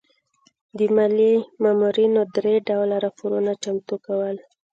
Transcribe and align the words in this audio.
د 0.77 0.79
مالیې 0.95 1.33
مامورینو 1.63 2.21
درې 2.35 2.55
ډوله 2.67 2.95
راپورونه 3.05 3.51
چمتو 3.63 3.95
کول. 4.05 4.35